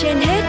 [0.00, 0.42] trên hết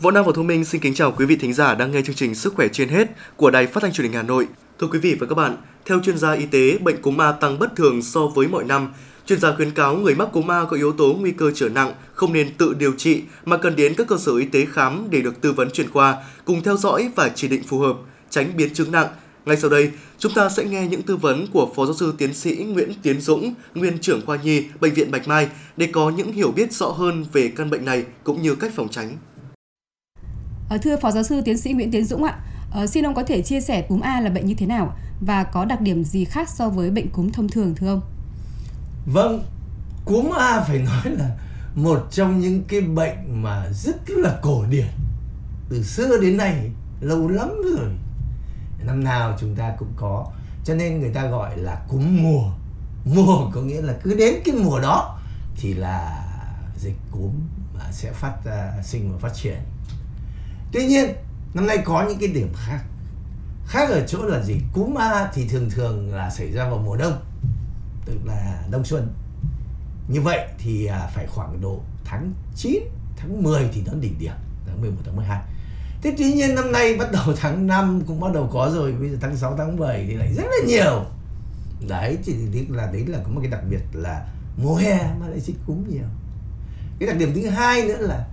[0.00, 2.16] Võ Nam và Thu Minh xin kính chào quý vị thính giả đang nghe chương
[2.16, 4.46] trình Sức khỏe trên hết của Đài Phát thanh Truyền hình Hà Nội.
[4.78, 5.56] Thưa quý vị và các bạn,
[5.86, 8.92] theo chuyên gia y tế, bệnh cúm A tăng bất thường so với mọi năm.
[9.26, 11.94] Chuyên gia khuyến cáo người mắc cúm A có yếu tố nguy cơ trở nặng,
[12.12, 15.22] không nên tự điều trị mà cần đến các cơ sở y tế khám để
[15.22, 17.96] được tư vấn chuyên khoa, cùng theo dõi và chỉ định phù hợp,
[18.30, 19.06] tránh biến chứng nặng.
[19.46, 22.34] Ngay sau đây, chúng ta sẽ nghe những tư vấn của Phó giáo sư tiến
[22.34, 26.32] sĩ Nguyễn Tiến Dũng, nguyên trưởng khoa nhi Bệnh viện Bạch Mai để có những
[26.32, 29.16] hiểu biết rõ hơn về căn bệnh này cũng như cách phòng tránh.
[30.70, 32.38] Ờ, thưa Phó Giáo sư Tiến sĩ Nguyễn Tiến Dũng ạ,
[32.72, 35.44] ờ, xin ông có thể chia sẻ cúm A là bệnh như thế nào và
[35.44, 38.00] có đặc điểm gì khác so với bệnh cúm thông thường thưa ông?
[39.06, 39.44] Vâng,
[40.04, 41.30] cúm A phải nói là
[41.74, 44.88] một trong những cái bệnh mà rất là cổ điển.
[45.68, 47.90] Từ xưa đến nay lâu lắm rồi.
[48.84, 50.26] Năm nào chúng ta cũng có.
[50.64, 52.52] Cho nên người ta gọi là cúm mùa.
[53.04, 55.18] Mùa có nghĩa là cứ đến cái mùa đó
[55.56, 56.24] thì là
[56.78, 57.32] dịch cúm
[57.74, 59.58] mà sẽ phát uh, sinh và phát triển.
[60.72, 61.10] Tuy nhiên
[61.54, 62.80] năm nay có những cái điểm khác.
[63.66, 66.96] Khác ở chỗ là gì cúm a thì thường thường là xảy ra vào mùa
[66.96, 67.18] đông
[68.06, 69.08] tức là đông xuân.
[70.08, 72.82] Như vậy thì à, phải khoảng độ tháng 9
[73.16, 74.32] tháng 10 thì nó đỉnh điểm
[74.66, 75.42] tháng 11 tháng 12
[76.02, 79.10] thế tuy nhiên năm nay bắt đầu tháng 5 cũng bắt đầu có rồi bây
[79.10, 81.04] giờ tháng 6 tháng 7 thì lại rất là nhiều.
[81.88, 85.28] Đấy thì đấy là đấy là có một cái đặc biệt là mùa hè mà
[85.28, 86.08] lại dịch cúm nhiều.
[86.98, 88.26] Cái đặc điểm thứ hai nữa là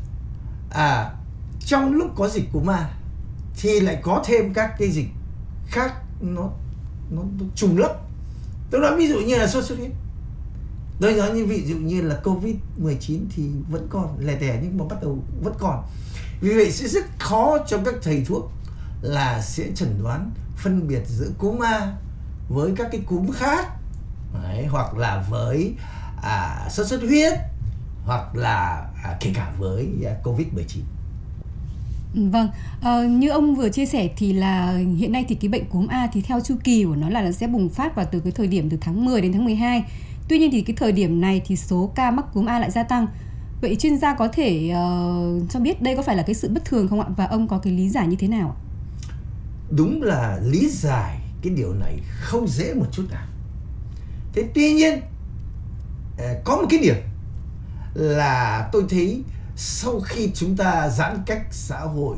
[0.72, 1.12] à
[1.60, 2.90] trong lúc có dịch cúm A
[3.56, 5.08] thì lại có thêm các cái dịch
[5.68, 6.50] khác nó
[7.10, 8.03] nó, nó trùng lấp
[8.72, 9.92] tôi nói ví dụ như là sốt xuất huyết.
[11.02, 14.78] Tôi nói như ví dụ như là covid 19 thì vẫn còn lẻ tẻ nhưng
[14.78, 15.84] mà bắt đầu vẫn còn.
[16.42, 18.52] Vì vậy sẽ rất khó cho các thầy thuốc
[19.02, 21.94] là sẽ chẩn đoán phân biệt giữa cúm A
[22.50, 23.68] với các cái cúm khác.
[24.44, 25.76] Đấy, hoặc là với
[26.24, 27.34] à, sốt xuất huyết
[28.06, 30.84] hoặc là à, kể cả với à, covid 19
[32.16, 32.48] Ừ, vâng,
[32.82, 36.08] à, như ông vừa chia sẻ thì là hiện nay thì cái bệnh cúm A
[36.14, 38.48] thì theo chu kỳ của nó là nó sẽ bùng phát vào từ cái thời
[38.48, 39.84] điểm từ tháng 10 đến tháng 12.
[40.30, 42.84] Tuy nhiên thì cái thời điểm này thì số ca mắc cúm A lại gia
[42.84, 43.08] tăng.
[43.62, 46.66] Vậy chuyên gia có thể uh, cho biết đây có phải là cái sự bất
[46.66, 47.08] thường không ạ?
[47.18, 48.58] Và ông có cái lý giải như thế nào ạ?
[49.70, 53.28] Đúng là lý giải cái điều này không dễ một chút nào.
[54.34, 55.02] Thế tuy nhiên
[56.18, 56.96] ờ, có một cái điểm
[57.94, 59.24] là tôi thấy
[59.56, 62.18] sau khi chúng ta giãn cách xã hội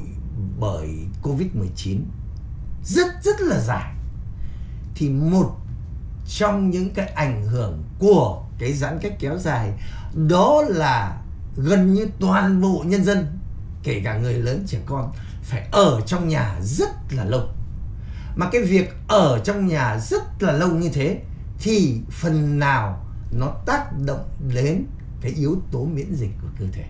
[0.59, 0.89] bởi
[1.23, 1.99] Covid-19
[2.83, 3.93] rất rất là dài,
[4.95, 5.57] thì một
[6.27, 9.71] trong những cái ảnh hưởng của cái giãn cách kéo dài
[10.13, 11.21] đó là
[11.55, 13.39] gần như toàn bộ nhân dân,
[13.83, 15.11] kể cả người lớn trẻ con,
[15.43, 17.49] phải ở trong nhà rất là lâu.
[18.35, 21.21] Mà cái việc ở trong nhà rất là lâu như thế
[21.59, 24.85] thì phần nào nó tác động đến
[25.21, 26.85] cái yếu tố miễn dịch của cơ thể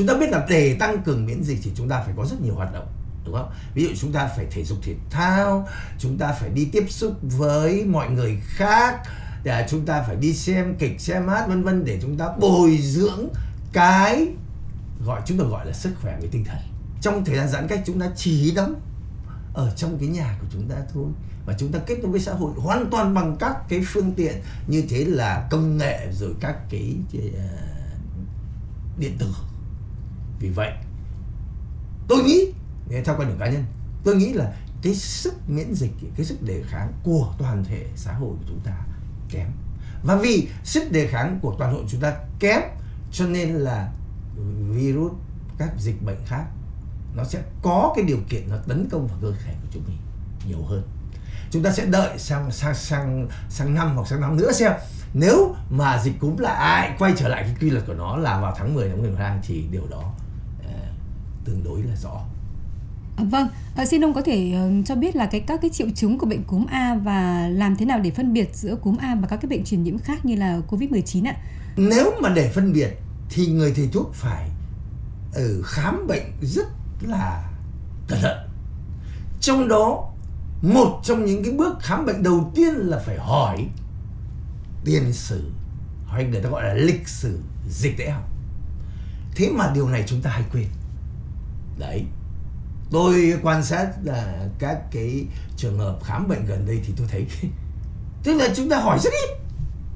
[0.00, 2.40] chúng ta biết là để tăng cường miễn dịch thì chúng ta phải có rất
[2.40, 2.86] nhiều hoạt động
[3.24, 3.50] đúng không?
[3.74, 5.68] Ví dụ chúng ta phải thể dục thể thao
[5.98, 9.00] chúng ta phải đi tiếp xúc với mọi người khác
[9.44, 12.78] để chúng ta phải đi xem kịch xem hát vân vân để chúng ta bồi
[12.82, 13.28] dưỡng
[13.72, 14.26] cái
[15.04, 16.58] gọi chúng ta gọi là sức khỏe về tinh thần.
[17.00, 18.80] Trong thời gian giãn cách chúng ta chỉ đóng
[19.54, 21.06] ở trong cái nhà của chúng ta thôi.
[21.46, 24.34] Và chúng ta kết nối với xã hội hoàn toàn bằng các cái phương tiện
[24.66, 27.32] như thế là công nghệ rồi các cái uh,
[28.98, 29.26] điện tử
[30.40, 30.72] vì vậy,
[32.08, 32.52] tôi nghĩ
[33.04, 33.64] theo quan điểm cá nhân,
[34.04, 34.52] tôi nghĩ là
[34.82, 38.60] cái sức miễn dịch, cái sức đề kháng của toàn thể xã hội của chúng
[38.64, 38.72] ta
[39.30, 39.46] kém.
[40.02, 42.60] Và vì sức đề kháng của toàn hội chúng ta kém,
[43.12, 43.92] cho nên là
[44.70, 45.12] virus,
[45.58, 46.44] các dịch bệnh khác,
[47.14, 49.98] nó sẽ có cái điều kiện nó tấn công vào cơ thể của chúng mình
[50.46, 50.82] nhiều hơn.
[51.50, 54.72] Chúng ta sẽ đợi sang sang sang sang năm hoặc sang năm nữa xem.
[55.14, 58.54] Nếu mà dịch cúm lại quay trở lại cái quy luật của nó là vào
[58.58, 60.12] tháng 10 tháng 12 thì điều đó
[61.44, 62.24] tương đối là rõ.
[63.16, 65.86] À, vâng, à, xin ông có thể uh, cho biết là cái các cái triệu
[65.94, 69.14] chứng của bệnh cúm A và làm thế nào để phân biệt giữa cúm A
[69.14, 71.36] và các cái bệnh truyền nhiễm khác như là Covid-19 ạ?
[71.76, 72.90] Nếu mà để phân biệt
[73.30, 74.50] thì người thầy thuốc phải
[75.34, 76.66] ở ừ, khám bệnh rất
[77.00, 77.50] là
[78.08, 78.38] cẩn thận.
[79.40, 80.12] Trong đó
[80.62, 83.66] một trong những cái bước khám bệnh đầu tiên là phải hỏi
[84.84, 85.50] tiền sử
[86.06, 87.38] hay người ta gọi là lịch sử
[87.70, 88.28] dịch tễ học.
[89.34, 90.66] Thế mà điều này chúng ta hay quên
[91.80, 92.04] đấy.
[92.90, 95.24] Tôi quan sát là các cái
[95.56, 97.26] trường hợp khám bệnh gần đây thì tôi thấy
[98.24, 99.36] tức là chúng ta hỏi rất ít.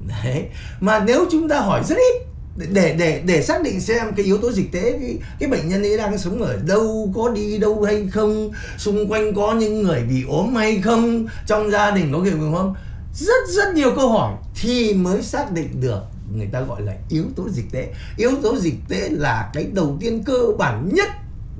[0.07, 0.45] Đấy.
[0.79, 2.25] Mà nếu chúng ta hỏi rất ít
[2.73, 5.83] để để để xác định xem cái yếu tố dịch tễ cái, cái bệnh nhân
[5.83, 10.03] ấy đang sống ở đâu có đi đâu hay không xung quanh có những người
[10.03, 12.75] bị ốm hay không trong gia đình có người bị không?
[13.13, 16.01] Rất rất nhiều câu hỏi thì mới xác định được
[16.35, 17.93] người ta gọi là yếu tố dịch tễ.
[18.17, 21.09] Yếu tố dịch tễ là cái đầu tiên cơ bản nhất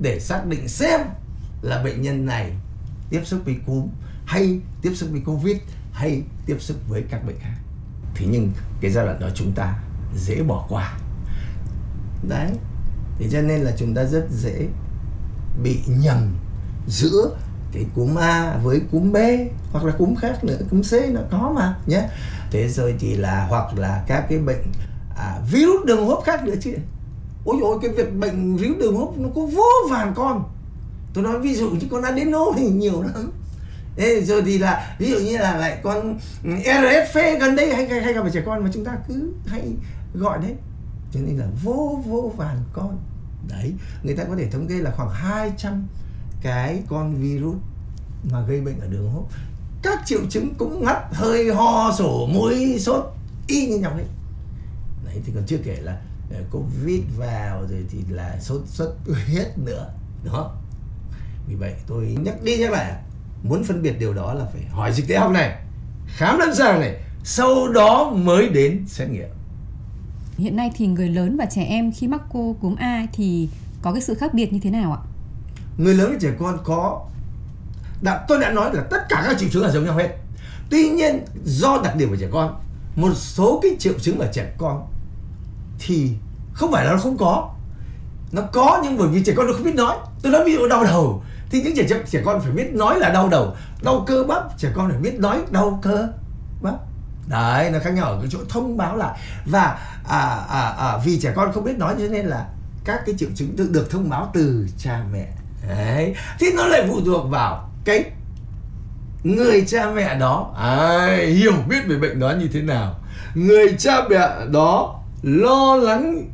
[0.00, 1.00] để xác định xem
[1.62, 2.52] là bệnh nhân này
[3.10, 3.88] tiếp xúc với cúm
[4.26, 5.56] hay tiếp xúc với covid
[5.92, 7.56] hay tiếp xúc với các bệnh khác.
[8.14, 9.78] Thế nhưng cái giai đoạn đó chúng ta
[10.16, 10.98] dễ bỏ qua.
[12.28, 12.50] Đấy
[13.18, 14.66] thế cho nên là chúng ta rất dễ
[15.62, 16.36] bị nhầm
[16.88, 17.36] giữa
[17.72, 19.16] cái cúm A với cúm B
[19.72, 22.08] hoặc là cúm khác nữa cúm C nó có mà nhé.
[22.50, 24.62] Thế rồi thì là hoặc là các cái bệnh
[25.16, 26.76] à, virus đường hô hấp khác nữa chứ
[27.46, 30.44] ôi ôi cái việc bệnh ríu đường hốp nó có vô vàn con.
[31.14, 33.32] Tôi nói ví dụ chứ con adeno thì nhiều lắm.
[33.96, 37.88] Ê, rồi thì là ví dụ như là lại con ừ, RSV gần đây hay
[37.88, 39.62] hay, hay gặp trẻ con mà chúng ta cứ hay
[40.14, 40.54] gọi đấy.
[41.12, 42.98] Cho nên là vô vô vàn con.
[43.48, 43.72] Đấy
[44.02, 45.86] người ta có thể thống kê là khoảng 200
[46.42, 47.56] cái con virus
[48.32, 49.30] mà gây bệnh ở đường hô hấp
[49.82, 53.04] các triệu chứng cũng ngắt hơi ho sổ mũi sốt
[53.46, 54.04] y như nhau ấy.
[55.04, 56.00] đấy thì còn chưa kể là
[56.50, 58.94] covid vào rồi thì là sốt xuất
[59.26, 59.90] huyết nữa
[60.24, 60.54] đó
[61.48, 62.92] vì vậy tôi nhắc đi nhắc lại
[63.42, 65.56] muốn phân biệt điều đó là phải hỏi dịch tễ học này
[66.06, 66.96] khám lâm sàng này
[67.28, 69.28] sau đó mới đến xét nghiệm.
[70.38, 73.48] Hiện nay thì người lớn và trẻ em khi mắc cô cúm A thì
[73.82, 75.00] có cái sự khác biệt như thế nào ạ?
[75.78, 77.06] người lớn và trẻ con có
[78.02, 80.08] đã, tôi đã nói là tất cả các triệu chứng là giống nhau hết.
[80.70, 82.60] Tuy nhiên do đặc điểm của trẻ con
[82.96, 84.86] một số cái triệu chứng ở trẻ con
[85.78, 86.12] thì
[86.52, 87.50] không phải là nó không có.
[88.32, 89.96] Nó có nhưng bởi vì trẻ con nó không biết nói.
[90.22, 93.10] Tôi nói ví dụ đau đầu thì những trẻ trẻ con phải biết nói là
[93.10, 93.56] đau đầu.
[93.82, 96.08] Đau cơ bắp trẻ con phải biết nói đau cơ
[96.62, 96.74] bắp.
[97.28, 99.18] Đấy nó khác nhau ở cái chỗ thông báo lại.
[99.46, 99.78] Và
[100.08, 102.46] à, à, à, vì trẻ con không biết nói cho nên là
[102.84, 105.26] các cái triệu chứng được được thông báo từ cha mẹ.
[105.68, 108.04] Đấy thì nó lại phụ thuộc vào cái
[109.24, 110.54] người cha mẹ đó.
[110.56, 112.94] À, hiểu biết về bệnh đó như thế nào.
[113.34, 116.30] Người cha mẹ đó lo lắng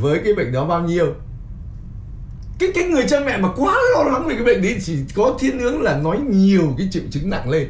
[0.00, 1.14] với cái bệnh đó bao nhiêu.
[2.58, 5.36] Cái cái người cha mẹ mà quá lo lắng về cái bệnh đấy chỉ có
[5.40, 7.68] thiên hướng là nói nhiều cái triệu chứng nặng lên.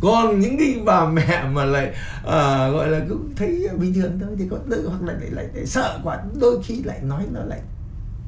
[0.00, 1.94] Còn những cái bà mẹ mà lại
[2.26, 5.46] à, gọi là cũng thấy bình thường thôi thì có tự hoặc là lại, lại,
[5.54, 7.60] lại sợ quá đôi khi lại nói nó lại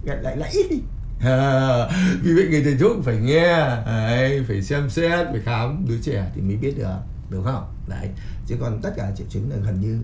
[0.05, 0.81] lại lại, lại ít đi.
[1.21, 1.89] À,
[2.23, 5.85] vì vậy người thầy thuốc phải nghe đấy, phải xem xét phải khám.
[5.89, 6.97] Đứa trẻ thì mới biết được
[7.31, 7.65] đúng không?
[7.89, 8.09] Đấy
[8.47, 9.99] chứ còn tất cả triệu chứng là gần như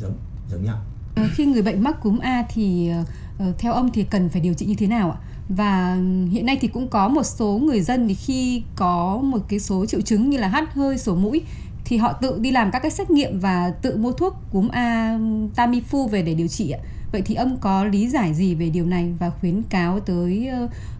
[0.00, 0.14] giống
[0.50, 0.78] giống nhau.
[1.14, 3.04] Ờ, khi người bệnh mắc cúm A thì ờ,
[3.38, 5.18] ờ, theo ông thì cần phải điều trị như thế nào ạ?
[5.48, 5.96] Và
[6.30, 9.86] hiện nay thì cũng có một số người dân thì khi có một cái số
[9.86, 11.42] triệu chứng như là hắt hơi, sổ mũi
[11.84, 15.18] thì họ tự đi làm các cái xét nghiệm và tự mua thuốc cúm A
[15.56, 16.80] Tamiflu về để điều trị ạ.
[17.12, 20.50] Vậy thì ông có lý giải gì về điều này và khuyến cáo tới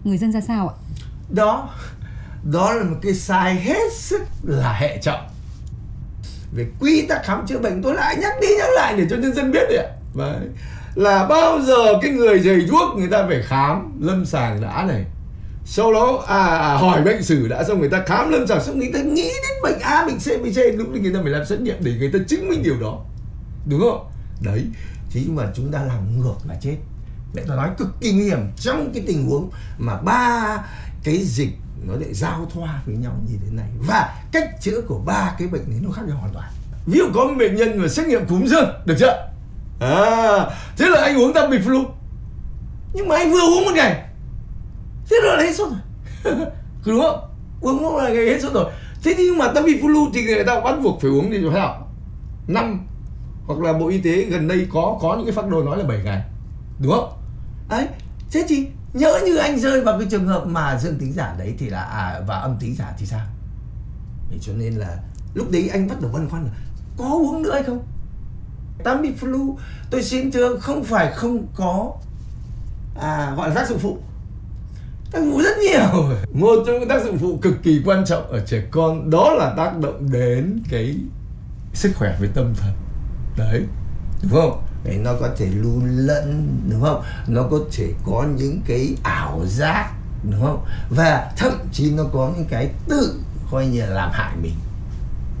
[0.03, 0.75] người dân ra sao ạ?
[1.31, 1.69] đó
[2.51, 5.27] đó là một cái sai hết sức là hệ trọng
[6.55, 9.33] về quy tắc khám chữa bệnh tôi lại nhắc đi nhắc lại để cho nhân
[9.33, 10.39] dân biết đấy ạ Đấy.
[10.95, 15.05] là bao giờ cái người thầy thuốc người ta phải khám lâm sàng đã này?
[15.65, 18.79] Sau đó à, à hỏi bệnh sử đã xong người ta khám lâm sàng xong
[18.79, 21.31] người ta nghĩ đến bệnh A bệnh C bệnh C lúc thì người ta phải
[21.31, 22.99] làm xét nghiệm để người ta chứng minh điều đó.
[23.69, 24.07] Đúng không?
[24.41, 24.65] Đấy.
[25.11, 26.77] Thế nhưng mà chúng ta làm ngược là chết.
[27.33, 28.39] Để tôi nói cực kỳ nguy hiểm.
[28.57, 30.57] Trong cái tình huống mà ba
[31.03, 31.51] cái dịch
[31.87, 35.47] nó lại giao thoa với nhau như thế này và cách chữa của ba cái
[35.47, 36.51] bệnh này nó khác nhau hoàn toàn.
[36.85, 39.30] Ví dụ có một bệnh nhân mà xét nghiệm cúm dương được chưa?
[39.81, 40.47] À
[40.77, 41.85] thế là anh uống tamiflu
[42.93, 44.05] nhưng mà anh vừa uống một ngày.
[45.09, 46.35] Thế rồi là hết sốt rồi.
[46.85, 47.19] Đúng không
[47.61, 48.71] uống một ngày hết sốt rồi.
[49.03, 51.87] Thế nhưng mà tamiflu thì người ta bắt buộc phải uống đi cho nào
[52.47, 52.87] năm.
[53.45, 55.83] Hoặc là bộ y tế gần đây có có những cái phác đồ nói là
[55.83, 56.21] 7 ngày.
[56.79, 57.13] Đúng không?
[57.69, 57.87] Đấy
[58.31, 61.55] thế thì nhỡ như anh rơi vào cái trường hợp mà dương tính giả đấy
[61.57, 63.25] thì là à và âm tính giả thì sao?
[64.29, 64.97] Thế cho nên là
[65.33, 66.51] lúc đấy anh bắt đầu băn khoăn là
[66.97, 67.83] có uống nữa hay không
[68.83, 69.55] Tamiflu
[69.89, 71.91] tôi xin thưa không phải không có
[73.01, 73.97] à, gọi là tác dụng phụ.
[75.11, 76.15] Tác dụng phụ rất nhiều.
[76.33, 79.53] Một trong những tác dụng phụ cực kỳ quan trọng ở trẻ con đó là
[79.57, 80.95] tác động đến cái
[81.73, 82.73] sức khỏe về tâm thần.
[83.37, 83.63] Đấy
[84.21, 84.63] đúng không?
[84.83, 87.03] Đấy nó có thể lu lẫn đúng không?
[87.27, 89.91] Nó có thể có những cái ảo giác
[90.23, 90.65] đúng không?
[90.89, 93.19] Và thậm chí nó có những cái tự
[93.51, 94.55] coi như là làm hại mình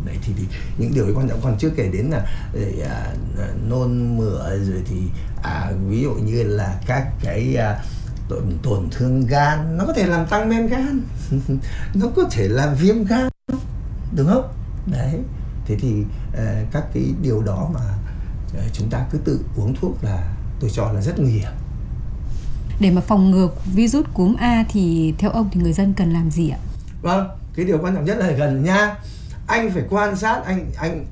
[0.05, 0.43] đấy thì, thì
[0.77, 2.25] những điều ấy quan trọng còn chưa kể đến là
[2.89, 3.13] à,
[3.69, 4.97] nôn mửa rồi thì
[5.43, 7.83] à, ví dụ như là các cái à,
[8.29, 11.01] tổn tổn thương gan nó có thể làm tăng men gan
[11.93, 13.29] nó có thể làm viêm gan
[14.15, 14.53] đúng không
[14.85, 15.19] đấy
[15.65, 16.03] thế thì
[16.37, 17.81] à, các cái điều đó mà
[18.57, 21.51] à, chúng ta cứ tự uống thuốc là tôi cho là rất nguy hiểm
[22.81, 26.31] để mà phòng ngừa virus cúm A thì theo ông thì người dân cần làm
[26.31, 26.57] gì ạ?
[27.01, 28.95] Vâng, cái điều quan trọng nhất là gần nha.
[29.51, 31.05] Anh phải quan sát anh anh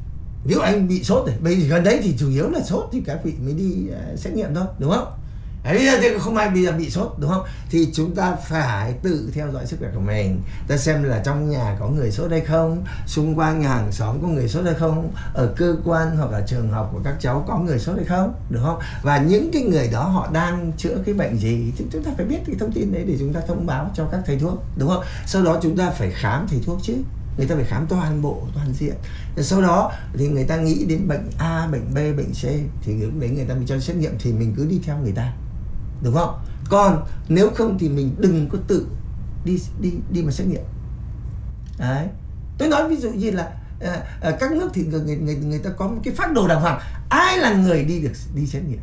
[0.46, 3.01] nếu anh bị sốt này, bây giờ gần đấy thì chủ yếu là sốt thì
[3.05, 5.13] các vị mới đi uh, xét nghiệm thôi, đúng không?
[5.63, 7.46] bây giờ thì không ai bây giờ bị sốt đúng không?
[7.69, 10.41] Thì chúng ta phải tự theo dõi sức khỏe của mình.
[10.67, 14.22] Ta xem là trong nhà có người sốt hay không, xung quanh nhà hàng xóm
[14.22, 17.46] có người sốt hay không, ở cơ quan hoặc là trường học của các cháu
[17.48, 18.79] có người sốt hay không, đúng không?
[19.03, 22.25] Và những cái người đó họ đang chữa cái bệnh gì thì chúng ta phải
[22.25, 24.89] biết cái thông tin đấy để chúng ta thông báo cho các thầy thuốc, đúng
[24.89, 25.03] không?
[25.25, 26.93] Sau đó chúng ta phải khám thầy thuốc chứ
[27.39, 28.93] người ta phải khám toàn bộ toàn diện.
[29.38, 32.43] Sau đó thì người ta nghĩ đến bệnh A bệnh B bệnh C
[32.81, 35.12] thì lúc đấy người ta mới cho xét nghiệm thì mình cứ đi theo người
[35.12, 35.34] ta.
[36.03, 36.39] Đúng không?
[36.69, 38.88] Còn nếu không thì mình đừng có tự
[39.46, 40.63] đi đi đi mà xét nghiệm.
[41.79, 42.08] Đấy.
[42.58, 43.51] Tôi nói ví dụ như là
[44.22, 46.79] ở các nước thì người, người người ta có một cái phát đồ đàng hoàng.
[47.10, 48.81] Ai là người đi được đi xét nghiệm?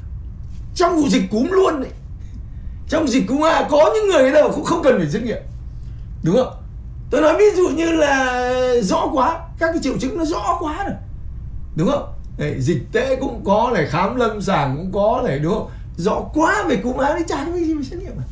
[0.75, 1.91] Trong vụ dịch cúm luôn đấy
[2.89, 5.43] trong dịch cúm A có những người đâu cũng không cần phải xét nghiệm.
[6.23, 6.55] Đúng không?
[7.11, 10.85] Tôi nói ví dụ như là rõ quá các cái triệu chứng nó rõ quá
[10.85, 10.95] rồi.
[11.77, 12.13] Đúng không?
[12.39, 15.71] Đấy, dịch tễ cũng có này khám lâm sàng cũng có này đúng không?
[15.97, 18.27] Rõ quá về cúm áo thì chả có gì mà xét nghiệm à.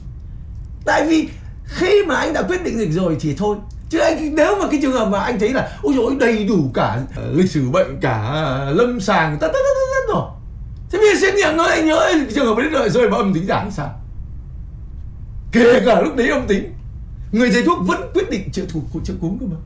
[0.85, 1.29] tại vì
[1.65, 3.57] khi mà anh đã quyết định dịch rồi thì thôi.
[3.91, 6.71] Chứ anh nếu mà cái trường hợp mà anh thấy là ôi dồi đầy đủ
[6.75, 8.19] cả uh, lịch sử bệnh cả
[8.71, 9.71] uh, lâm sàng tất tất tất
[10.09, 10.29] tất rồi.
[10.91, 13.35] Thế bây giờ xét nghiệm nó anh nhớ trường hợp đấy đợi rồi mà âm
[13.35, 14.01] tính giả thì sao?
[15.53, 16.74] Kể cả lúc đấy âm tính
[17.35, 19.57] người thầy thuốc vẫn quyết định chữa thủ của chữa cúm cơ mà.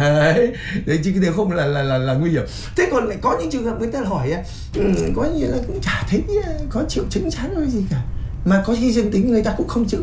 [0.00, 0.52] Đấy
[0.86, 2.44] đấy, chứ cái không là là là là nguy hiểm.
[2.76, 4.32] Thế còn lại có những trường hợp người ta hỏi
[4.74, 4.82] ừ,
[5.16, 8.04] có như là cũng chả thấy à, có triệu chứng chán hay gì cả.
[8.44, 9.98] Mà có khi dương tính người ta cũng không chữa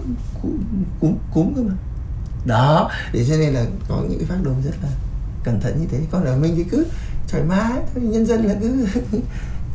[0.99, 1.73] cúm cúm cơ mà.
[2.45, 4.89] Đó để cho nên là có những cái phát đồ rất là
[5.43, 5.99] cẩn thận như thế.
[6.11, 6.85] Còn là mình thì cứ
[7.27, 8.87] thoải mái nhân dân là cứ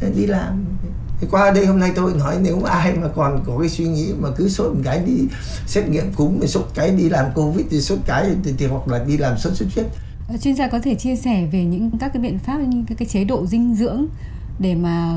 [0.17, 0.65] đi làm
[1.21, 4.13] thì qua đây hôm nay tôi nói nếu ai mà còn có cái suy nghĩ
[4.21, 5.29] mà cứ sốt một cái đi
[5.67, 9.05] xét nghiệm cúm sốt cái đi làm covid thì sốt cái thì, thì hoặc là
[9.05, 9.87] đi làm sốt xuất huyết
[10.29, 12.99] ờ, chuyên gia có thể chia sẻ về những các cái biện pháp như các
[12.99, 14.07] cái chế độ dinh dưỡng
[14.59, 15.13] để mà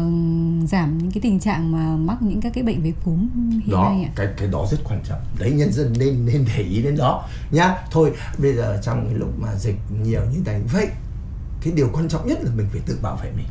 [0.67, 3.29] giảm những cái tình trạng mà mắc những các cái bệnh về cúm
[3.65, 4.12] hiện đó, nay ạ?
[4.15, 5.19] cái cái đó rất quan trọng.
[5.39, 7.75] Đấy nhân dân nên nên để ý đến đó nhá.
[7.91, 10.88] Thôi bây giờ trong cái lúc mà dịch nhiều như này vậy
[11.63, 13.45] cái điều quan trọng nhất là mình phải tự bảo vệ mình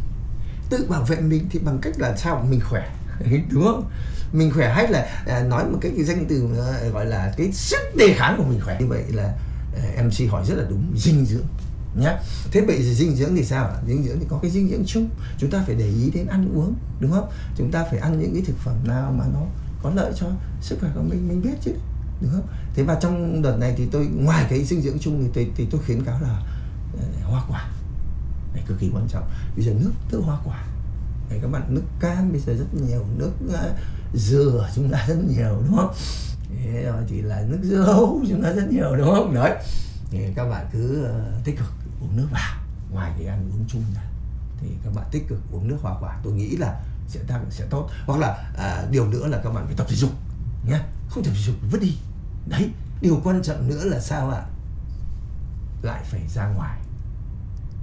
[0.73, 2.47] tự bảo vệ mình thì bằng cách là sao?
[2.51, 2.95] Mình khỏe.
[3.51, 3.91] Đúng không?
[4.33, 7.53] Mình khỏe hay là à, nói một cái, cái danh từ ờ, gọi là cái
[7.53, 8.81] sức đề kháng của mình khỏe.
[8.81, 9.35] Như vậy là
[9.75, 11.47] ờ, à, mc hỏi rất là đúng dinh dưỡng
[11.97, 12.17] nhá.
[12.53, 15.09] Thế vậy thì dinh dưỡng thì sao dinh dưỡng thì có cái dinh dưỡng chung.
[15.39, 17.31] Chúng ta phải để ý đến ăn uống đúng không?
[17.57, 19.41] Chúng ta phải ăn những cái thực phẩm nào mà nó
[19.83, 20.27] có lợi cho
[20.61, 21.73] sức khỏe của mình mình biết chứ
[22.21, 22.47] đúng không?
[22.75, 25.67] Thế và trong đợt này thì tôi ngoài cái dinh dưỡng chung thì tôi, thì
[25.71, 26.43] tôi khuyến cáo là
[26.95, 27.71] uh, hoa quả
[28.55, 29.31] này cực kỳ quan trọng.
[29.57, 30.65] Bây giờ nước tự hoa quả.
[31.31, 33.07] Này các bạn nước cam bây giờ rất nhiều.
[33.17, 33.55] Nước uh,
[34.15, 35.95] dừa chúng ta rất nhiều đúng không?
[36.49, 39.35] Thế rồi thì là nước dưa hấu chúng ta rất nhiều đúng không?
[39.35, 39.65] Đấy.
[40.11, 41.69] Thì các bạn cứ uh, tích cực
[42.01, 42.59] uống nước vào.
[42.91, 44.03] Ngoài cái ăn uống chung ra
[44.61, 46.21] thì các bạn tích cực uống nước hoa quả.
[46.23, 47.91] Tôi nghĩ là sẽ tăng sẽ tốt.
[48.07, 50.11] Hoặc là à, điều nữa là các bạn phải tập thể dục
[50.67, 51.97] nhé không tập thể dục vứt đi.
[52.47, 52.71] Đấy.
[53.01, 54.43] Điều quan trọng nữa là sao ạ?
[55.83, 56.81] Lại phải ra ngoài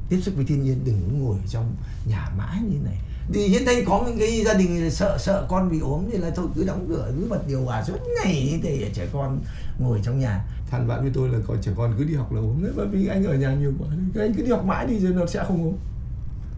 [0.09, 1.75] tiếp xúc với thiên nhiên đừng ngồi trong
[2.05, 2.97] nhà mãi như này.
[3.33, 6.29] Thì hiện nay có những cái gia đình sợ sợ con bị ốm thì là
[6.35, 9.39] thôi cứ đóng cửa cứ bật điều hòa suốt ngày để trẻ con
[9.79, 10.45] ngồi trong nhà.
[10.71, 12.87] Than bạn với tôi là có trẻ con cứ đi học là ốm đấy bởi
[12.87, 13.87] vì anh ở nhà nhiều quá.
[14.13, 15.73] Thì anh cứ đi học mãi thì giờ nó sẽ không ốm.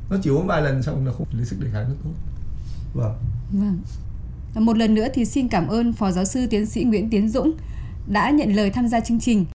[0.09, 2.11] Nó chỉ ốm vài lần xong là không lấy sức đề kháng nó tốt.
[2.93, 3.15] Vâng.
[3.51, 3.79] Vâng.
[4.65, 7.51] Một lần nữa thì xin cảm ơn phó giáo sư tiến sĩ Nguyễn Tiến Dũng
[8.07, 9.45] đã nhận lời tham gia chương trình